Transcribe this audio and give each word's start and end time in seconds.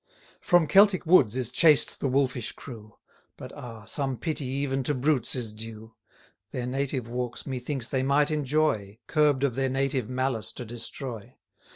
From 0.39 0.65
Celtic 0.65 1.05
woods 1.05 1.35
is 1.35 1.51
chased 1.51 1.99
the 1.99 2.07
wolfish 2.07 2.53
crew; 2.53 2.95
But 3.37 3.53
ah! 3.53 3.83
some 3.85 4.17
pity 4.17 4.45
even 4.45 4.81
to 4.85 4.95
brutes 4.95 5.35
is 5.35 5.53
due: 5.53 5.93
Their 6.49 6.65
native 6.65 7.07
walks 7.07 7.45
methinks 7.45 7.87
they 7.87 8.01
might 8.01 8.31
enjoy, 8.31 8.97
Curb'd 9.05 9.43
of 9.43 9.53
their 9.53 9.69
native 9.69 10.09
malice 10.09 10.51
to 10.53 10.65
destroy. 10.65 11.37